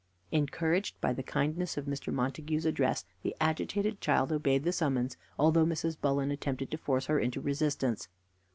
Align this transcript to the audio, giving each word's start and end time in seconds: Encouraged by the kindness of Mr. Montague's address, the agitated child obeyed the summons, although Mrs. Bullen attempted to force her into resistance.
Encouraged 0.31 0.99
by 0.99 1.13
the 1.13 1.21
kindness 1.21 1.77
of 1.77 1.85
Mr. 1.85 2.11
Montague's 2.11 2.65
address, 2.65 3.05
the 3.21 3.35
agitated 3.39 4.01
child 4.01 4.31
obeyed 4.33 4.63
the 4.63 4.71
summons, 4.71 5.15
although 5.37 5.63
Mrs. 5.63 5.95
Bullen 6.01 6.31
attempted 6.31 6.71
to 6.71 6.77
force 6.79 7.05
her 7.05 7.19
into 7.19 7.39
resistance. 7.39 8.07